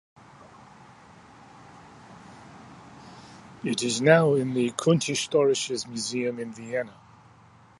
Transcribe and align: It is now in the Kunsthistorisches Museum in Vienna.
It 3.63 3.83
is 3.83 4.01
now 4.01 4.33
in 4.33 4.55
the 4.55 4.71
Kunsthistorisches 4.71 5.87
Museum 5.87 6.39
in 6.39 6.51
Vienna. 6.53 6.99